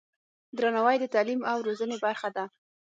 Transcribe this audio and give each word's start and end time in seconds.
درناوی 0.57 0.97
د 0.99 1.05
تعلیم 1.13 1.41
او 1.51 1.57
روزنې 1.67 1.97
برخه 2.05 2.29
ده. 2.35 2.45